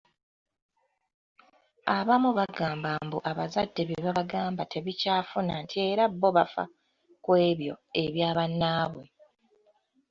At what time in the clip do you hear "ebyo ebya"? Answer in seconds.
7.49-8.29